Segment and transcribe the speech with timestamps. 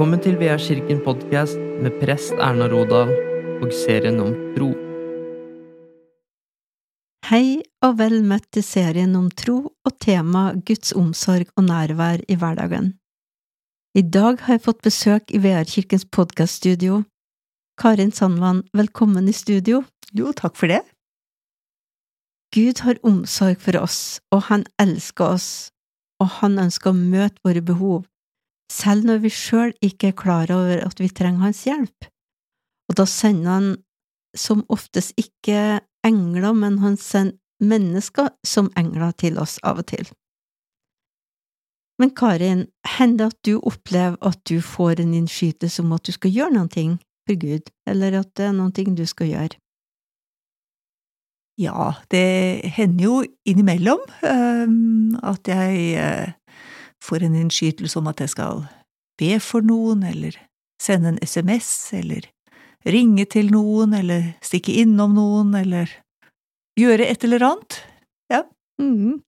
[0.00, 3.10] Velkommen til VR Kirken podkast med prest Erna Rodal
[3.60, 4.70] og serien om tro.
[7.28, 12.38] Hei og vel møtt til serien om tro og tema Guds omsorg og nærvær i
[12.40, 12.94] hverdagen.
[13.92, 17.02] I dag har jeg fått besøk i VR-kirkens podkaststudio.
[17.76, 19.82] Karin Sandvann, velkommen i studio.
[20.16, 20.80] Jo, takk for det.
[22.56, 25.50] Gud har omsorg for oss, og han elsker oss,
[26.24, 28.08] og han ønsker å møte våre behov,
[28.70, 32.08] selv når vi sjøl ikke er klar over at vi trenger hans hjelp.
[32.90, 33.70] Og da sender han
[34.36, 40.08] som oftest ikke engler, men han sender mennesker som engler til oss av og til.
[42.00, 42.64] Men Karin,
[42.96, 46.54] hender det at du opplever at du får en innskytelse om at du skal gjøre
[46.54, 46.86] noe
[47.28, 49.58] for Gud, eller at det er noe du skal gjøre?
[51.60, 54.00] Ja, det hender jo innimellom
[55.20, 56.32] at jeg uh,
[57.04, 58.64] får en innskytelse om at jeg skal
[59.20, 60.36] be for noen, eller
[60.80, 62.28] sende en SMS, eller
[62.88, 65.92] ringe til noen, eller stikke innom noen, eller
[66.80, 67.80] gjøre et eller annet.
[68.32, 68.44] Ja.
[68.80, 69.20] Mm.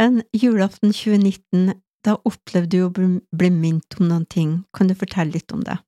[0.00, 1.72] En julaften 2019,
[2.04, 4.58] da opplevde du å bli minnet om noen ting.
[4.76, 5.78] Kan du fortelle litt om det?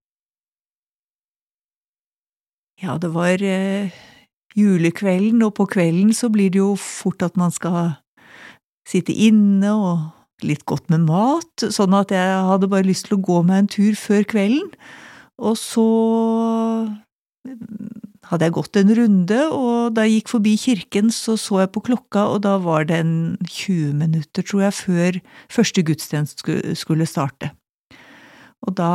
[2.79, 3.95] Ja, det var eh,
[4.57, 7.99] julekvelden, og på kvelden så blir det jo fort at man skal
[8.89, 10.07] sitte inne og
[10.47, 13.71] litt godt med mat, sånn at jeg hadde bare lyst til å gå meg en
[13.75, 14.71] tur før kvelden,
[15.39, 15.87] og så
[18.29, 21.83] hadde jeg gått en runde, og da jeg gikk forbi kirken, så så jeg på
[21.87, 23.15] klokka, og da var det en
[23.47, 25.21] 20 minutter, tror jeg, før
[25.55, 27.53] første gudstjeneste skulle starte.
[28.67, 28.93] Og da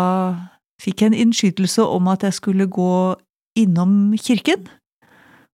[0.84, 3.16] fikk jeg en innskytelse om at jeg skulle gå
[3.58, 4.68] innom kirken,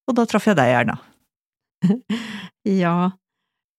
[0.09, 0.97] og da traff jeg deg, Erna.
[2.83, 3.11] ja,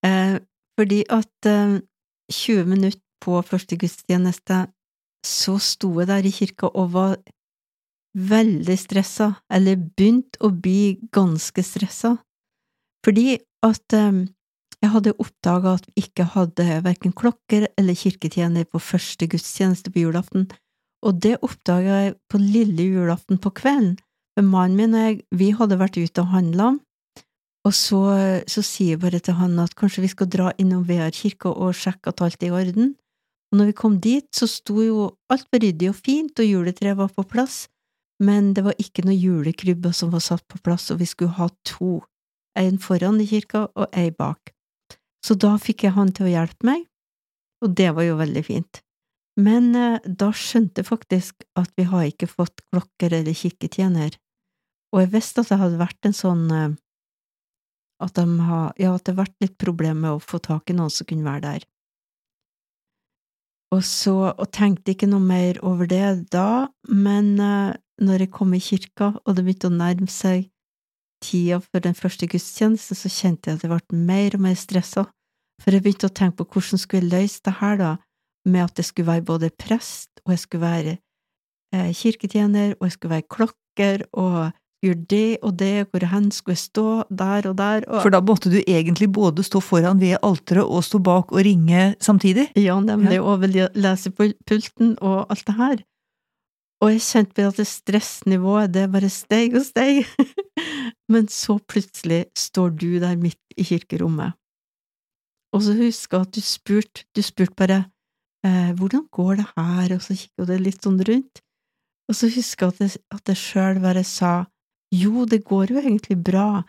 [0.06, 0.38] eh,
[0.78, 1.80] fordi at eh,
[2.30, 4.64] 20 minutter på første gudstjeneste,
[5.26, 7.16] så sto jeg der i kirka og var
[8.16, 12.16] veldig stressa, eller begynte å bli ganske stressa,
[13.04, 14.24] fordi at um,
[14.80, 20.06] jeg hadde oppdaga at vi ikke hadde verken klokker eller kirketjener på første gudstjeneste på
[20.06, 20.48] julaften,
[21.04, 23.98] og det oppdaga jeg på lille julaften på kvelden,
[24.36, 26.72] for mannen min og jeg, vi hadde vært ute og handla,
[27.68, 28.00] og så,
[28.48, 31.76] så sier jeg bare til han at kanskje vi skal dra innom VR kirka og
[31.76, 32.94] sjekke at alt er i orden.
[33.50, 36.96] Og når vi kom dit, så sto jo alt var ryddig og fint, og juletreet
[36.96, 37.66] var på plass,
[38.22, 41.48] men det var ikke noe julekrybbe som var satt på plass, og vi skulle ha
[41.66, 41.98] to,
[42.58, 44.54] en foran i kirka og ei bak.
[45.24, 46.86] Så da fikk jeg han til å hjelpe meg,
[47.60, 48.80] og det var jo veldig fint.
[49.40, 54.16] Men eh, da skjønte jeg faktisk at vi har ikke fått klokker eller kirketjener,
[54.90, 56.78] og jeg visste at det hadde vært en sånn eh,
[58.00, 60.76] at, de har, ja, at det har vært litt problem med å få tak i
[60.76, 61.66] noen som kunne være der.
[63.70, 68.54] Og så, og tenkte ikke noe mer over det da, men uh, når jeg kom
[68.56, 70.48] i kirka og det begynte å nærme seg
[71.22, 75.04] tida for den første gudstjenesten, så kjente jeg at jeg ble mer og mer stressa,
[75.60, 77.92] for jeg begynte å tenke på hvordan skulle jeg løse det her, da,
[78.48, 80.94] med at jeg skulle være både prest, og jeg skulle være
[81.76, 84.38] eh, kirketjener, og jeg skulle være klokker, og
[84.84, 87.84] gjøre det og det, hvor hen skulle jeg stå, der og der.
[87.88, 88.00] Og...
[88.02, 91.94] For da måtte du egentlig både stå foran ved alteret og stå bak og ringe
[92.00, 92.48] samtidig?
[92.56, 93.22] Ja, nemlig, ja.
[93.22, 93.44] og
[93.76, 95.84] lese pulten og alt det her.
[96.80, 100.06] Og jeg kjente på at det stressnivået, det bare steg og steg.
[101.12, 104.32] Men så plutselig står du der midt i kirkerommet.
[105.52, 107.78] Og så husker jeg at du spurte, du spurte bare
[108.46, 111.42] eh, hvordan går det her, og så kikket du litt sånn rundt.
[112.08, 114.46] Og så husker jeg at jeg sjøl bare sa
[114.94, 116.62] jo, det går jo egentlig bra,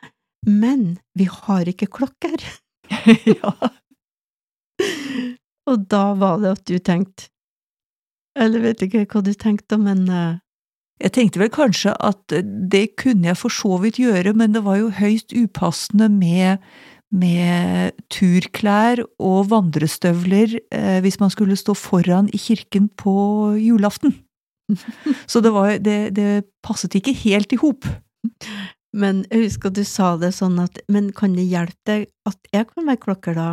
[0.48, 2.42] men vi har ikke klokker.
[3.42, 3.54] ja.
[5.70, 7.30] Og da var det at du tenkte
[8.40, 10.40] Eller vet ikke hva du tenkte, men uh...
[11.02, 12.34] Jeg tenkte vel kanskje at
[12.72, 16.62] det kunne jeg for så vidt gjøre, men det var jo høyst upassende med,
[17.10, 23.16] med turklær og vandrestøvler eh, hvis man skulle stå foran i kirken på
[23.58, 24.14] julaften.
[25.32, 27.90] Så det, var, det, det passet ikke helt i hop.
[28.92, 32.68] Men jeg husker du sa det sånn at men kan det hjelpe deg at jeg
[32.74, 33.50] kan være klokker da?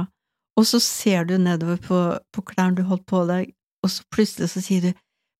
[0.58, 1.98] Og så ser du nedover på,
[2.34, 3.52] på klærne du holdt på deg,
[3.86, 4.90] og så plutselig så sier du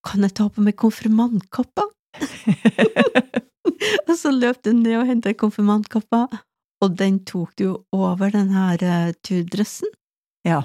[0.07, 1.89] kan jeg ta på meg konfirmantkappa?
[4.09, 6.29] og så løp du ned og hentet konfirmantkappa,
[6.85, 9.91] og den tok du over den her uh, turdressen?
[10.47, 10.63] Ja.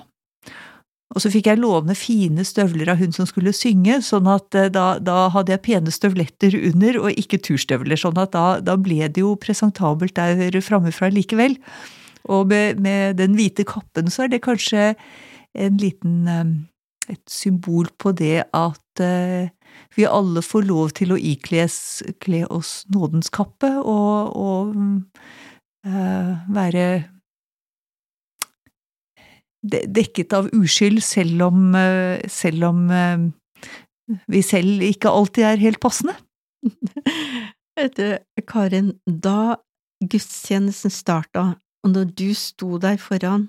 [1.14, 4.72] Og så fikk jeg låne fine støvler av hun som skulle synge, sånn at eh,
[4.74, 9.06] da, da hadde jeg pene støvletter under og ikke turstøvler, sånn at da, da ble
[9.06, 11.60] det jo presentabelt der framifra likevel.
[12.34, 14.94] Og med, med, den hvite kappen så er det kanskje
[15.54, 16.54] en liten um,
[17.12, 19.52] et symbol på det at eh,
[19.98, 21.76] vi alle får lov til å ikles
[22.24, 24.76] kle oss nådens kappe og, og
[25.86, 26.88] eh, være
[29.64, 33.28] dekket av uskyld, selv om, eh, selv om eh,
[34.28, 36.16] vi selv ikke alltid er helt passende.
[37.80, 38.18] Vet du,
[38.48, 39.56] Karin, da
[40.04, 43.48] gudstjenesten starta, og når du sto der foran,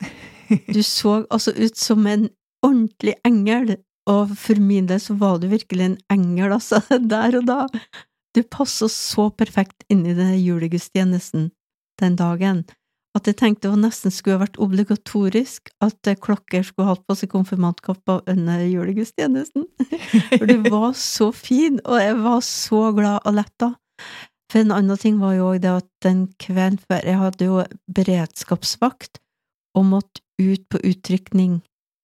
[0.74, 2.28] du så altså ut som en
[2.64, 3.76] ordentlig engel,
[4.06, 6.80] og for min del så var du virkelig en engel, altså,
[7.12, 7.66] der og da.
[8.36, 11.50] Du passet så perfekt inn i den julegudstjenesten
[12.00, 12.66] den dagen
[13.16, 18.20] at jeg tenkte det nesten skulle vært obligatorisk at klokker skulle hatt på seg konfirmantkappa
[18.28, 19.66] under julegudstjenesten.
[20.36, 23.72] For du var så fin, og jeg var så glad og letta.
[24.52, 27.62] For en annen ting var jo òg det at den kvelden før Jeg hadde jo
[27.96, 29.18] beredskapsvakt
[29.76, 31.62] og måtte ut på utrykning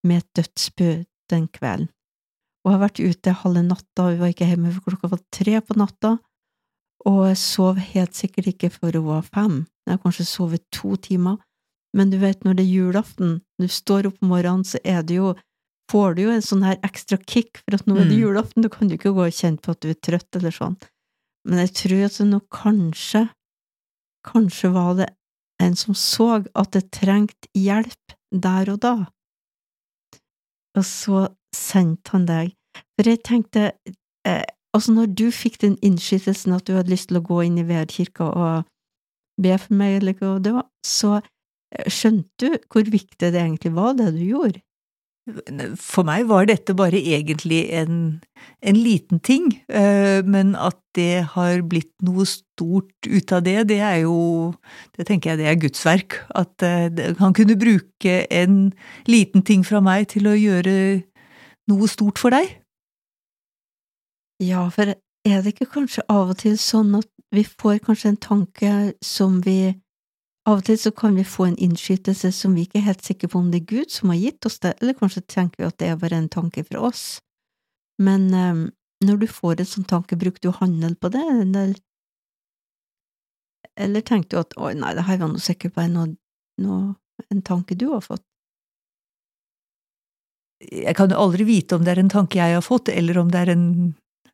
[0.09, 1.91] med et dødsbud den kvelden.
[2.63, 5.57] Og jeg har vært ute halve natta, vi var ikke hjemme for klokka var tre
[5.67, 6.13] på natta,
[7.11, 9.57] og jeg sov helt sikkert ikke før hun var fem.
[9.87, 11.39] Jeg har kanskje sovet to timer,
[11.95, 15.17] men du vet, når det er julaften, du står opp om morgenen, så er det
[15.19, 15.35] jo
[15.91, 18.23] får du jo en sånn her ekstra kick, for at nå er det Mm.
[18.23, 20.77] julaften, da kan du ikke gå og kjenne på at du er trøtt eller sånn.
[21.45, 23.29] Men jeg tror at det nå kanskje,
[24.25, 25.09] kanskje var det
[25.61, 28.95] en som så at det trengte hjelp der og da,
[30.79, 32.55] og så sendte han deg.
[32.97, 33.73] For jeg tenkte,
[34.25, 37.59] eh, altså når du fikk den innskytelsen at du hadde lyst til å gå inn
[37.59, 38.65] i Vedkirka og
[39.41, 43.75] be for meg, eller hva det var, så eh, skjønte du hvor viktig det egentlig
[43.77, 44.63] var, det du gjorde.
[45.79, 47.99] For meg var dette bare egentlig en,
[48.59, 53.79] en liten ting, eh, men at det har blitt noe stort ut av det, det
[53.87, 54.53] er jo
[54.97, 56.19] Det tenker jeg det er Guds verk.
[56.35, 58.73] At eh, han kunne bruke en
[59.07, 60.75] liten ting fra meg til å gjøre
[61.71, 62.59] noe stort for deg.
[64.43, 64.91] Ja, for
[65.25, 68.75] er det ikke kanskje av og til sånn at vi får kanskje en tanke
[69.05, 69.75] som vi
[70.43, 73.29] Av og til så kan vi få en innskytelse som vi ikke er helt sikre
[73.31, 75.77] på om det er Gud som har gitt oss det, eller kanskje tenker vi at
[75.79, 77.21] det er bare en tanke fra oss.
[78.03, 78.65] Men um,
[79.07, 81.77] når du får en sånn tanke, bruker du å handle på det, eller,
[83.87, 86.11] eller tenker du at oi, nei, det her var nå sikkert bare noe,
[86.59, 86.97] noe,
[87.31, 88.27] en tanke du har fått?
[90.63, 93.31] Jeg kan jo aldri vite om det er en tanke jeg har fått, eller om
[93.31, 93.67] det er en,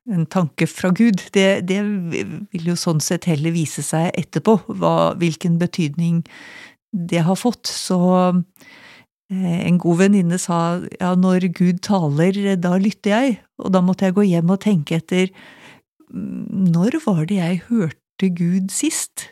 [0.08, 1.22] en tanke fra Gud.
[1.34, 6.22] Det, det vil jo sånn sett heller vise seg etterpå, hva, hvilken betydning
[6.92, 7.68] det har fått.
[7.68, 7.98] Så
[9.30, 14.08] eh, en god venninne sa ja, når Gud taler, da lytter jeg, og da måtte
[14.08, 15.28] jeg gå hjem og tenke etter
[16.08, 19.30] mm, når var det jeg hørte Gud sist?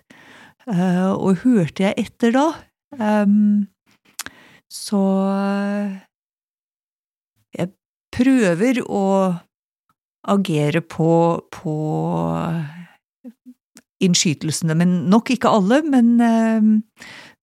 [0.68, 2.50] Eh, og hørte jeg etter da?
[4.72, 5.00] Så
[7.56, 7.68] jeg
[8.14, 9.02] prøver å
[10.26, 11.10] agere på,
[11.54, 11.74] på
[14.02, 16.62] innskytelsene, men nok ikke alle, men, eh,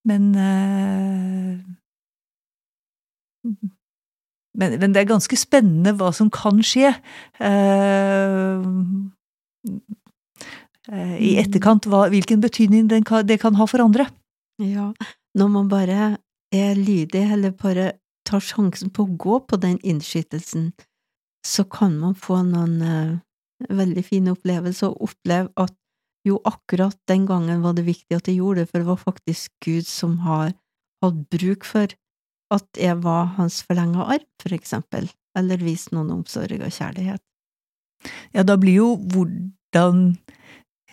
[0.09, 1.61] men eh,
[4.53, 6.93] men, men det er ganske spennende hva som kan skje.
[7.41, 8.61] eh,
[11.17, 14.05] I etterkant, hva, hvilken betydning den kan, det kan ha for andre.
[14.61, 14.91] Ja,
[15.33, 16.17] når man bare
[16.53, 17.93] er lydig, eller bare
[18.27, 20.71] tar sjansen på å gå på den innskytelsen,
[21.45, 23.15] så kan man få noen eh,
[23.69, 25.75] veldig fine opplevelser, og oppleve at
[26.23, 29.51] jo, akkurat den gangen var det viktig at jeg gjorde det, for det var faktisk
[29.65, 30.53] Gud som har
[31.03, 31.91] hatt bruk for
[32.53, 37.19] at jeg var hans forlenga arm, for eksempel, eller vist noen omsorg og kjærlighet.
[38.35, 40.15] Ja, da blir jo hvordan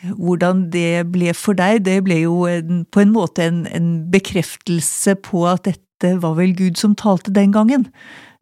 [0.01, 5.17] hvordan det ble for deg, det ble jo en, på en måte en, en bekreftelse
[5.27, 7.85] på at dette var vel Gud som talte den gangen.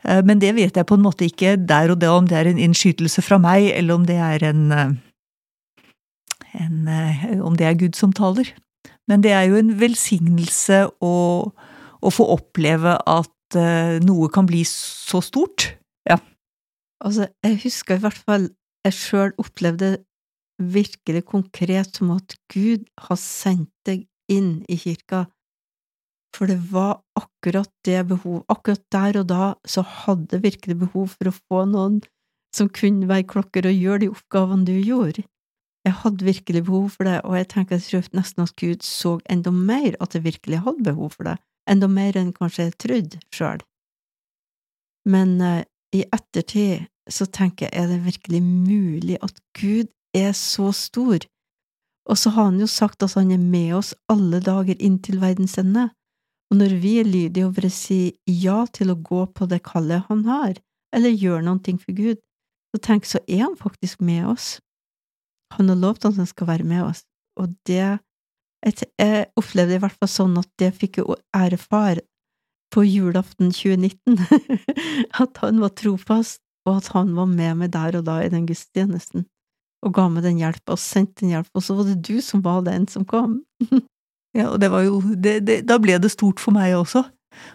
[0.04, 2.50] Eh, Men det vet jeg på en måte ikke der og da om det er
[2.50, 4.92] en innskytelse fra meg, eller om det er en, eh,
[6.54, 8.54] en eh, Om det er Gud som taler.
[9.08, 11.50] Men det er jo en velsignelse å,
[12.02, 13.32] å få oppleve at
[14.04, 15.78] noe kan bli så stort.
[17.00, 18.48] Altså, jeg husker i hvert fall
[18.86, 19.98] jeg sjøl opplevde
[20.58, 25.26] virkelig konkret som at Gud har sendt deg inn i kirka,
[26.36, 31.14] for det var akkurat det behov, akkurat der og da så hadde jeg virkelig behov
[31.16, 32.00] for å få noen
[32.54, 35.24] som kunne være klokker og gjøre de oppgavene du gjorde.
[35.86, 39.16] Jeg hadde virkelig behov for det, og jeg tenker jeg tror nesten at Gud så
[39.30, 41.38] enda mer at jeg virkelig hadde behov for det,
[41.70, 43.62] enda mer enn kanskje jeg trodde sjøl.
[45.08, 45.62] Men uh,
[45.94, 51.24] i ettertid så tenker jeg, er det virkelig mulig at Gud er så stor?
[52.08, 55.56] Og så har han jo sagt at han er med oss alle dager inntil verdens
[55.60, 55.88] ende.
[56.48, 60.06] Og når vi er lydige og å si ja til å gå på det kallet
[60.08, 60.56] han har,
[60.96, 62.20] eller gjøre noe for Gud,
[62.72, 64.58] så tenk, så er han faktisk med oss.
[65.56, 67.04] Han har lovt at han skal være med oss,
[67.40, 67.98] og det
[68.66, 72.00] Jeg opplevde i hvert fall sånn at det fikk jeg erfare
[72.74, 74.18] på julaften 2019,
[75.22, 78.48] at han var trofast, og at han var med meg der og da i den
[78.48, 79.28] gudstjenesten,
[79.86, 82.42] og ga meg den hjelpa, og sendte den hjelpa, og så var det du som
[82.42, 83.38] var den som kom.
[84.36, 87.06] Ja, og det var jo det, det, Da ble det stort for meg også.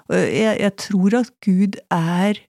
[0.09, 2.39] Jeg, jeg tror at Gud er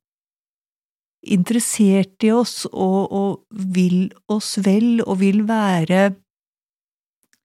[1.24, 6.12] interessert i oss og, og vil oss vel og vil være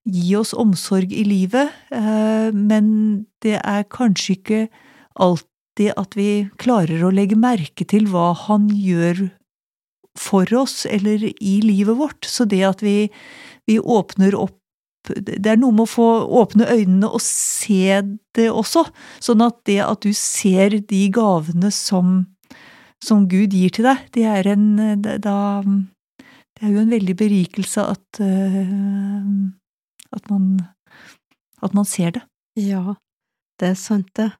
[0.09, 2.85] Gi oss omsorg i livet, eh, men
[3.43, 4.61] det er kanskje ikke
[5.19, 9.27] alltid at vi klarer å legge merke til hva han gjør
[10.17, 12.25] for oss eller i livet vårt.
[12.25, 13.11] Så det at vi,
[13.69, 14.57] vi åpner opp
[15.07, 16.07] det er noe med å få
[16.41, 18.01] åpne øynene og se
[18.35, 18.83] det også,
[19.23, 22.25] sånn at det at du ser de gavene som,
[23.03, 24.67] som Gud gir til deg, det er en
[25.05, 25.37] da,
[26.59, 29.23] Det er jo en veldig berikelse at, uh,
[30.11, 30.59] at man
[31.61, 32.23] at man ser det.
[32.59, 32.95] Ja,
[33.59, 34.31] det er sant, det.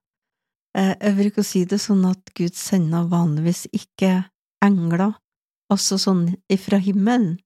[0.77, 4.29] Eh, jeg bruker å si det sånn at Gud sender vanligvis ikke
[4.63, 5.13] engler,
[5.71, 7.37] altså sånn ifra himmelen,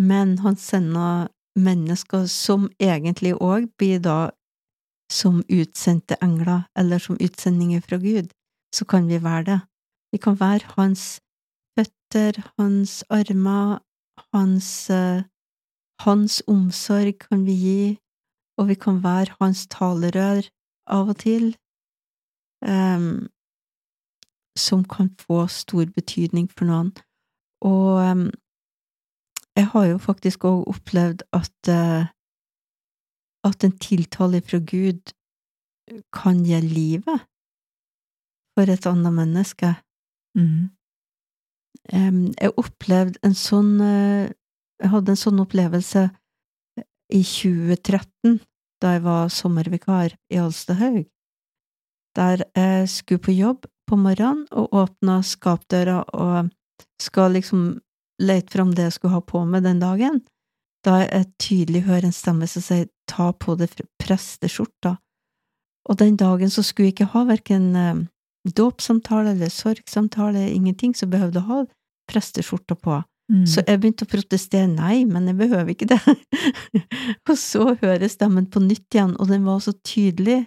[0.00, 4.30] men han sender mennesker som egentlig òg blir da
[5.12, 8.32] som utsendte engler, eller som utsendinger fra Gud,
[8.74, 9.60] så kan vi være det.
[10.12, 11.20] Vi kan være hans
[11.76, 13.78] føtter, hans armer,
[14.32, 15.22] hans, uh,
[16.00, 17.84] hans omsorg kan vi gi,
[18.58, 20.48] og vi kan være hans talerør
[20.86, 21.52] av og til,
[22.64, 23.28] um,
[24.56, 26.92] som kan få stor betydning for noen.
[27.64, 28.28] Og um,
[29.56, 32.04] jeg har jo faktisk òg opplevd at uh,
[33.42, 35.12] at en tiltale fra Gud
[36.14, 37.26] kan gi livet
[38.54, 39.74] for et annet menneske.
[40.38, 40.70] Mm.
[42.38, 44.30] Jeg opplevde en sånn uh,
[44.82, 46.08] Jeg hadde en sånn opplevelse
[47.12, 48.40] i 2013,
[48.82, 51.04] da jeg var sommervikar i Alstahaug,
[52.18, 56.50] der jeg skulle på jobb på morgenen og åpna skapdøra og
[56.98, 57.78] skal liksom
[58.22, 60.22] lete fram det jeg skulle ha på meg den dagen,
[60.86, 64.96] da jeg tydelig hører en stemme som sier ta på deg presteskjorta,
[65.90, 68.02] og den dagen så skulle jeg ikke ha verken eh,
[68.58, 71.62] dåpssamtale eller sorgsamtale, ingenting, så behøvde jeg ha
[72.10, 73.00] presteskjorta på.
[73.32, 73.44] Mm.
[73.48, 76.00] Så jeg begynte å protestere, nei, men jeg behøver ikke det.
[77.30, 80.42] og så hører jeg stemmen på nytt igjen, og den var så tydelig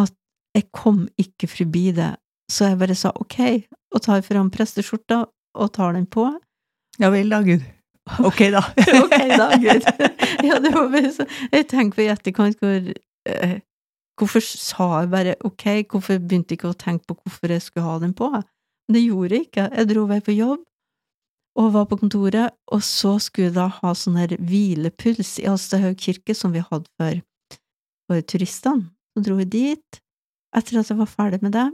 [0.00, 0.14] at
[0.56, 2.12] jeg kom ikke forbi det,
[2.50, 3.40] så jeg bare sa ok,
[3.94, 5.24] og tar fram presteskjorta
[5.60, 6.28] og tar den på,
[6.98, 7.62] ja vel da, Gud.
[8.26, 8.62] Ok, da.
[9.04, 9.84] ok, da, Gud.
[10.48, 12.88] ja, det var bare så Jeg tenker på i etterkant hvor
[13.28, 13.58] eh,
[14.20, 17.86] Hvorfor sa jeg bare ok, hvorfor begynte jeg ikke å tenke på hvorfor jeg skulle
[17.86, 18.28] ha den på?
[18.34, 19.68] Men det gjorde jeg ikke.
[19.78, 20.66] Jeg dro vei på jobb
[21.60, 25.98] og var på kontoret, og så skulle jeg da ha sånn her hvilepuls i Alstahaug
[25.98, 27.22] kirke som vi hadde for,
[28.06, 28.90] for turistene.
[29.14, 30.00] Så dro jeg dit.
[30.56, 31.68] Etter at jeg var ferdig med det,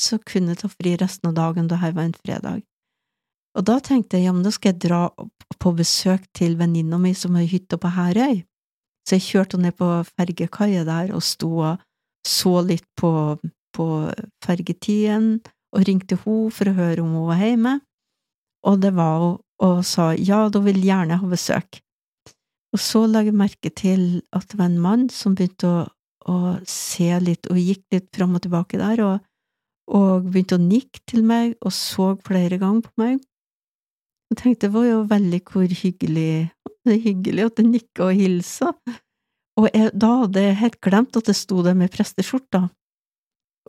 [0.00, 2.62] så kunne jeg ta fri resten av dagen, da her var en fredag.
[3.58, 5.02] Og da tenkte jeg ja, men da skal jeg dra
[5.60, 8.42] på besøk til venninna mi som har hytte på Herøy.
[9.06, 11.80] Så jeg kjørte ned på fergekaia der og sto og
[12.26, 13.10] så litt på,
[13.74, 13.86] på
[14.44, 15.40] fergetiden
[15.74, 17.76] og ringte henne for å høre om hun var hjemme,
[18.66, 21.80] og det var hun, og sa ja, da vil jeg gjerne ha besøk.
[22.72, 25.80] Og så la jeg merke til at det var en mann som begynte å,
[26.30, 26.36] å
[26.68, 29.26] se litt, og gikk litt fram og tilbake der, og,
[29.90, 33.18] og begynte å nikke til meg og så flere ganger på meg.
[34.30, 36.50] Jeg tenkte det var jo veldig hvor hyggelig,
[36.86, 38.70] det er hyggelig at den nikka og hilsa,
[39.58, 42.62] og jeg, da hadde jeg helt glemt at det sto der med presteskjorta,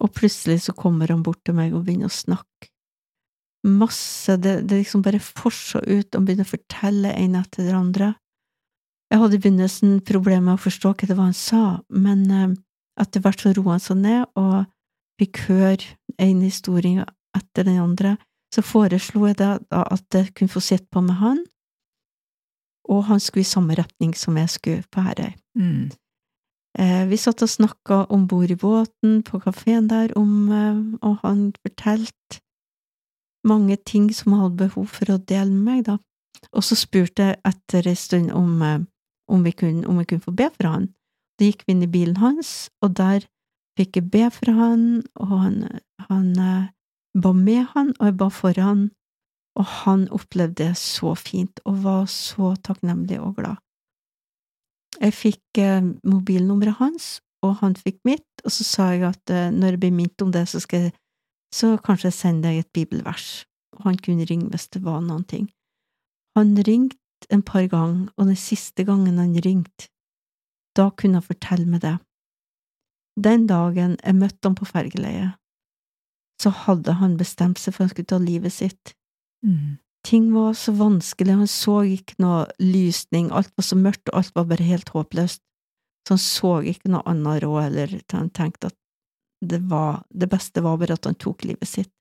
[0.02, 2.70] og plutselig så kommer han bort til meg og begynner å snakke.
[3.68, 8.14] Masse, det, det liksom bare forsa ut og begynner å fortelle en etter det andre.
[9.12, 11.64] Jeg hadde i begynnelsen problemer med å forstå hva det var han sa,
[11.94, 12.54] men eh,
[13.02, 14.70] etter hvert så roa han seg ned, og
[15.22, 17.06] fikk høre en historie
[17.38, 18.16] etter den andre
[18.52, 21.42] så foreslo jeg da at jeg kunne få sitte på med han,
[22.92, 25.34] og han skulle i samme retning som jeg skulle på Herøy.
[25.56, 25.92] Mm.
[26.80, 31.18] Eh, vi satt og snakka om bord i båten på kafeen der, om, eh, og
[31.24, 32.40] han fortalte
[33.48, 35.98] mange ting som han hadde behov for å dele med meg, da.
[36.56, 38.80] Og så spurte jeg etter en stund om, eh,
[39.28, 40.90] om, vi kunne, om vi kunne få be for han.
[41.40, 43.28] Da gikk vi inn i bilen hans, og der
[43.80, 46.32] fikk jeg be for han, og han, han
[47.14, 48.90] ba med han, og jeg ba for han,
[49.60, 53.60] og han opplevde det så fint og var så takknemlig og glad.
[55.02, 59.50] Jeg fikk eh, mobilnummeret hans, og han fikk mitt, og så sa jeg at eh,
[59.52, 60.94] når jeg blir minnet om det, så skal jeg
[61.52, 63.44] så kanskje jeg sender deg et bibelvers,
[63.76, 65.50] og han kunne ringe hvis det var noen ting.
[66.38, 69.90] Han ringte en par ganger, og den siste gangen han ringte,
[70.78, 71.98] da kunne han fortelle meg det.
[73.20, 75.36] Den dagen jeg møtte ham på fergeleiet,
[76.42, 78.94] så hadde han bestemt seg for at han skulle ta livet sitt.
[79.46, 79.78] Mm.
[80.08, 84.36] Ting var så vanskelig, han så ikke noe lysning, alt var så mørkt, og alt
[84.38, 85.42] var bare helt håpløst.
[86.08, 88.78] Så han så ikke noe annet råd, eller han tenkte at
[89.46, 91.92] det var, det beste var bare at han tok livet sitt.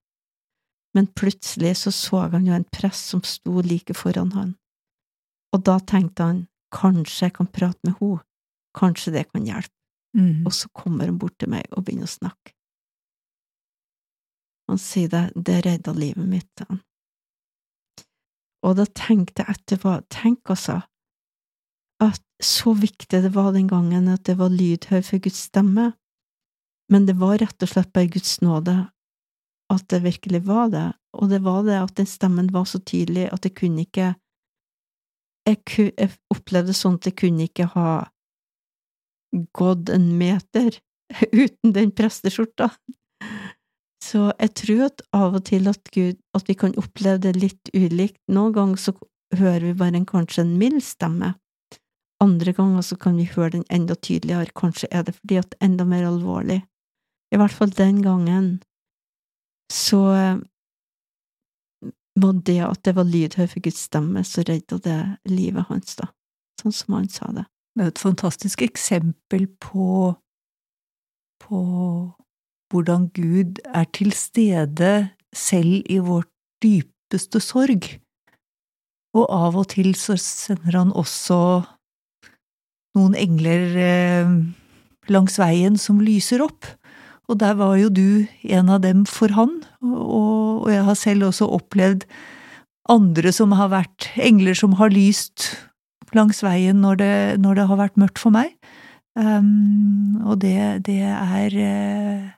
[0.96, 4.54] Men plutselig så så han jo en prest som sto like foran han,
[5.54, 6.40] og da tenkte han,
[6.74, 8.22] kanskje jeg kan prate med henne,
[8.78, 9.74] kanskje det kan hjelpe,
[10.10, 10.42] Mm.
[10.44, 12.50] og så kommer han bort til meg og begynner å snakke.
[14.70, 16.80] Han sier det, det redda livet mitt, han.
[18.66, 20.82] Og da tenkte jeg etterpå, tenk altså,
[22.00, 25.90] at så viktig det var den gangen at det var lydhør for Guds stemme,
[26.90, 28.76] men det var rett og slett bare Guds nåde
[29.70, 33.28] at det virkelig var det, og det var det at den stemmen var så tydelig
[33.30, 34.14] at jeg kunne ikke
[35.48, 35.60] jeg,
[35.96, 37.90] jeg opplevde sånn at jeg kunne ikke ha
[39.56, 40.76] gått en meter
[41.32, 42.70] uten den presteskjorta.
[44.00, 47.70] Så jeg tror at av og til at Gud, at vi kan oppleve det litt
[47.76, 48.18] ulikt.
[48.32, 48.94] Noen ganger så
[49.36, 51.34] hører vi bare en, kanskje en mild stemme.
[52.20, 55.60] Andre ganger så kan vi høre den enda tydeligere, kanskje er det fordi at det
[55.60, 56.60] er enda mer alvorlig.
[57.32, 58.48] I hvert fall den gangen
[59.72, 60.40] så eh,
[62.20, 66.10] var det at det var lydhør for Guds stemme, så redda det livet hans, da,
[66.60, 67.46] sånn som han sa det.
[67.76, 70.10] Det er et fantastisk eksempel på,
[71.44, 71.60] på
[72.70, 76.30] hvordan Gud er til stede selv i vårt
[76.62, 77.86] dypeste sorg.
[79.16, 81.40] Og av og til så sender han også
[82.98, 84.34] noen engler eh,
[85.10, 86.68] langs veien som lyser opp.
[87.30, 91.46] Og der var jo du en av dem for han, og, jeg har selv også
[91.56, 92.04] opplevd
[92.90, 95.46] andre som har vært engler som har lyst
[96.14, 98.52] langs veien når det, når det har vært mørkt for meg.
[99.18, 102.28] Um, og det, det er eh,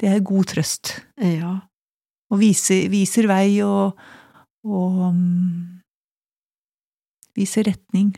[0.00, 0.96] Det er god trøst.
[1.20, 1.58] Ja,
[2.32, 3.98] Og viser, viser vei og,
[4.64, 5.82] og um,
[7.36, 8.14] viser retning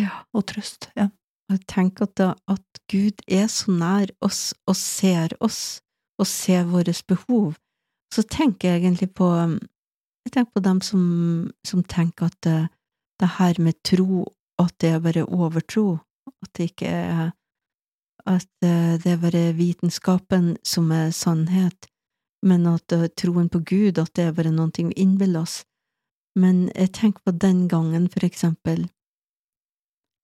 [0.00, 0.24] ja.
[0.32, 0.88] og trøst.
[0.96, 1.10] Ja.
[1.48, 5.80] Og jeg tenker at, da, at Gud er så nær oss og ser oss,
[6.18, 7.54] og ser våre behov.
[8.12, 9.28] Så tenker jeg egentlig på
[10.26, 11.02] Jeg tenker på dem som,
[11.64, 12.68] som tenker at det,
[13.20, 14.26] det her med tro,
[14.60, 15.98] at det er bare overtro,
[16.42, 17.30] at det ikke er
[18.28, 21.88] At det er bare vitenskapen som er sannhet,
[22.44, 25.62] men at eh, troen på Gud, at det er bare noe vi innbiller oss.
[26.38, 28.86] Men jeg tenker på den gangen, for eksempel,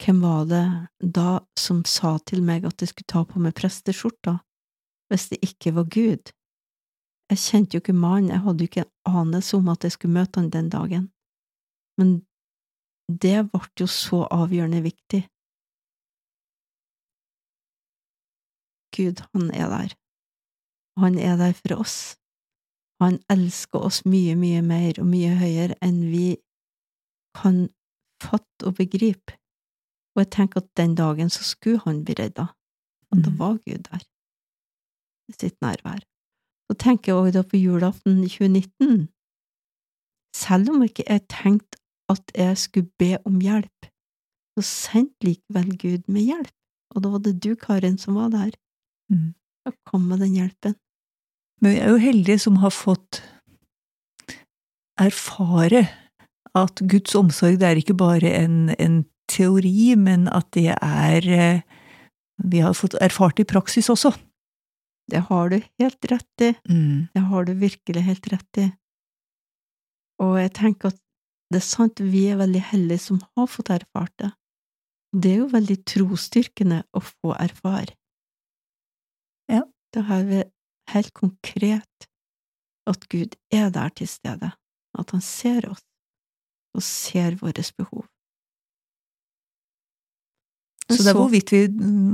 [0.02, 0.64] hvem var det
[1.00, 4.38] da som sa til meg at jeg skulle ta på meg presteskjorta,
[5.10, 6.32] hvis det ikke var Gud?
[7.32, 10.40] Jeg kjente jo ikke mannen, jeg hadde jo ikke anelse om at jeg skulle møte
[10.40, 11.08] han den dagen,
[11.98, 12.18] men
[13.08, 15.24] det ble jo så avgjørende viktig.
[18.96, 19.94] Gud, han er der,
[21.02, 21.96] han er der for oss.
[23.02, 26.36] Han elsker oss mye, mye mer og mye høyere enn vi
[27.34, 27.64] kan
[28.22, 29.34] fatte og begripe.
[30.14, 32.46] Og jeg tenker at den dagen så skulle han bli redda,
[33.10, 33.38] og da Mhm.
[33.38, 34.02] var Gud der,
[35.28, 36.00] i sitt nærvær.
[36.70, 39.08] Så tenker jeg også da på julaften 2019,
[40.36, 41.78] selv om ikke jeg tenkte
[42.08, 43.80] at jeg skulle be om hjelp,
[44.54, 46.54] så sendte likevel Gud med hjelp,
[46.94, 48.54] og da var det du, Karin, som var der.
[49.12, 49.32] Mm.
[49.64, 50.76] Da kom med den hjelpen.
[51.62, 53.22] Men vi er jo heldige som har fått
[55.00, 55.86] erfare
[56.54, 61.62] at Guds omsorg det er ikke bare en, en teori, men at det er eh,
[62.50, 64.10] Vi har fått erfart det i praksis også.
[65.10, 66.48] Det har du helt rett i.
[66.68, 67.08] Mm.
[67.14, 68.64] Det har du virkelig helt rett i.
[70.18, 70.98] Og jeg tenker at
[71.52, 74.32] det er sant, vi er veldig heldige som har fått erfart det.
[75.14, 77.94] Det er jo veldig trosstyrkende å få erfare.
[79.94, 80.42] Da har vi
[80.90, 82.08] helt konkret
[82.90, 84.50] at Gud er der til stede,
[84.98, 85.84] at han ser oss,
[86.74, 88.04] og ser våre behov.
[90.90, 91.62] Så det er hvorvidt vi,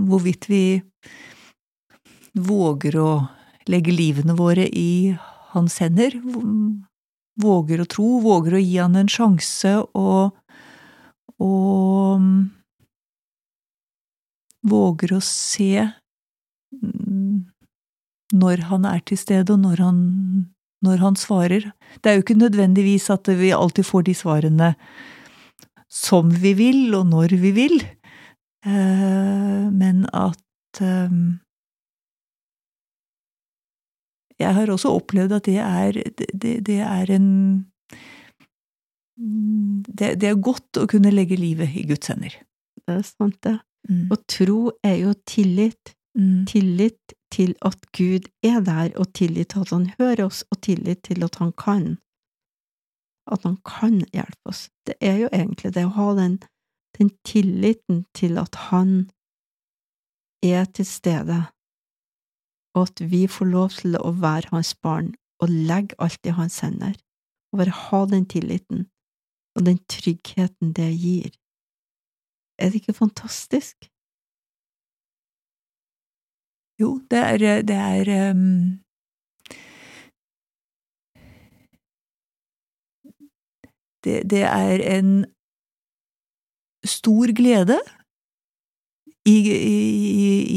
[0.06, 0.64] hvorvidt vi
[2.38, 3.10] våger å
[3.70, 5.16] legge livene våre i
[5.54, 6.14] hans hender,
[7.40, 10.36] våger å tro, våger å gi han en sjanse og,
[11.42, 12.28] og
[14.70, 15.88] våger å se
[18.32, 20.00] når han er til stede, og når han,
[20.82, 21.70] når han svarer.
[22.00, 24.74] Det er jo ikke nødvendigvis at vi alltid får de svarene
[25.90, 27.80] som vi vil, og når vi vil,
[28.66, 31.40] eh, men at um,
[34.40, 37.26] Jeg har også opplevd at det er, det, det er en
[39.84, 42.38] det, det, er godt å kunne legge livet i Guds hender.
[42.80, 43.58] Det er sant, det.
[43.88, 44.06] Mm.
[44.08, 45.92] Og tro er jo tillit.
[46.16, 46.46] Mm.
[46.48, 51.02] Tillit til at Gud er der, og tillit til at han hører oss, og tillit
[51.06, 51.98] til at han kan.
[53.30, 54.68] At han kan hjelpe oss.
[54.86, 56.40] Det er jo egentlig det å ha den,
[56.98, 59.10] den tilliten til at han
[60.42, 61.40] er til stede,
[62.74, 66.60] og at vi får lov til å være hans barn og legge alt i hans
[66.64, 66.96] hender,
[67.52, 68.88] og bare ha den tilliten
[69.58, 71.30] og den tryggheten det gir.
[72.60, 73.88] Er det ikke fantastisk?
[76.80, 78.80] Jo, det er, det er um,
[84.04, 85.10] det, det er en
[86.84, 87.76] stor glede
[89.28, 89.80] i, i,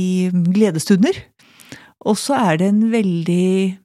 [0.03, 0.07] i
[0.55, 1.19] gledestunder,
[1.99, 3.79] og så er det en veldig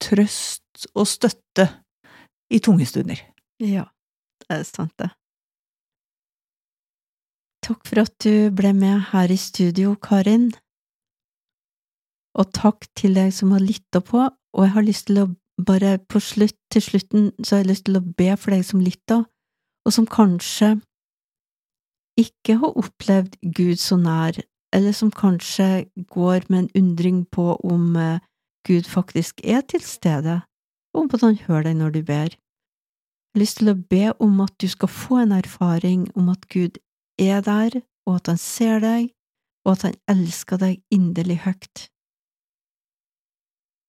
[0.00, 1.66] trøst og støtte
[2.50, 3.18] i tunge stunder.
[3.60, 3.88] Ja,
[4.40, 5.10] det er sant, det.
[7.66, 10.52] Takk for at du ble med her i studio, Karin.
[12.38, 15.30] Og takk til deg som har lytta på, og jeg har lyst til å
[15.66, 18.82] bare på slutt, til slutten, så har jeg lyst til å be for deg som
[18.82, 19.24] lytta,
[19.86, 20.76] og som kanskje
[22.20, 24.38] ikke har opplevd Gud så nær,
[24.74, 28.20] eller som kanskje går med en undring på om eh,
[28.66, 30.40] Gud faktisk er til stede,
[30.94, 32.34] og om at han hører deg når du ber.
[32.34, 36.48] Jeg har lyst til å be om at du skal få en erfaring om at
[36.50, 36.78] Gud
[37.18, 39.10] er der, og at han ser deg,
[39.64, 41.88] og at han elsker deg inderlig høyt.